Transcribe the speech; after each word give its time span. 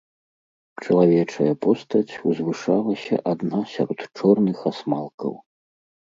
Чалавечая 0.83 1.49
постаць 1.65 2.17
узвышалася 2.31 3.19
адна 3.33 3.59
сярод 3.73 3.99
чорных 4.21 4.57
асмалкаў. 4.71 5.33